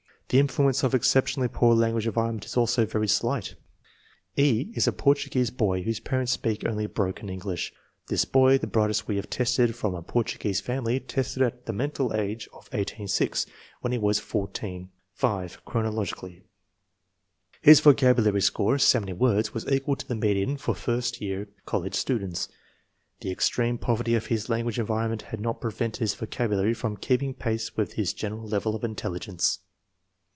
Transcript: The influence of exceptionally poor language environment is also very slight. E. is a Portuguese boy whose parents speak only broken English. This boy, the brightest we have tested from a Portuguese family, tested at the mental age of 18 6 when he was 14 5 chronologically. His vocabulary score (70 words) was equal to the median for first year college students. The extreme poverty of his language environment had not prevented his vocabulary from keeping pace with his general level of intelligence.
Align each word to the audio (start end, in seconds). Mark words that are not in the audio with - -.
The 0.33 0.39
influence 0.39 0.81
of 0.85 0.95
exceptionally 0.95 1.49
poor 1.49 1.75
language 1.75 2.07
environment 2.07 2.45
is 2.45 2.55
also 2.55 2.85
very 2.85 3.09
slight. 3.09 3.55
E. 4.37 4.71
is 4.73 4.87
a 4.87 4.93
Portuguese 4.93 5.49
boy 5.49 5.83
whose 5.83 5.99
parents 5.99 6.31
speak 6.31 6.63
only 6.65 6.85
broken 6.85 7.27
English. 7.29 7.73
This 8.07 8.23
boy, 8.23 8.57
the 8.57 8.65
brightest 8.65 9.09
we 9.09 9.17
have 9.17 9.29
tested 9.29 9.75
from 9.75 9.93
a 9.93 10.01
Portuguese 10.01 10.61
family, 10.61 11.01
tested 11.01 11.43
at 11.43 11.65
the 11.65 11.73
mental 11.73 12.13
age 12.13 12.47
of 12.53 12.69
18 12.71 13.09
6 13.09 13.45
when 13.81 13.91
he 13.91 13.97
was 13.97 14.19
14 14.19 14.89
5 15.15 15.65
chronologically. 15.65 16.45
His 17.61 17.81
vocabulary 17.81 18.39
score 18.41 18.77
(70 18.79 19.11
words) 19.11 19.53
was 19.53 19.69
equal 19.69 19.97
to 19.97 20.07
the 20.07 20.15
median 20.15 20.55
for 20.55 20.73
first 20.73 21.19
year 21.19 21.49
college 21.65 21.95
students. 21.95 22.47
The 23.19 23.31
extreme 23.31 23.77
poverty 23.77 24.15
of 24.15 24.27
his 24.27 24.47
language 24.47 24.79
environment 24.79 25.23
had 25.23 25.41
not 25.41 25.59
prevented 25.59 25.99
his 25.99 26.15
vocabulary 26.15 26.73
from 26.73 26.95
keeping 26.95 27.33
pace 27.33 27.75
with 27.75 27.95
his 27.95 28.13
general 28.13 28.47
level 28.47 28.75
of 28.77 28.85
intelligence. 28.85 29.59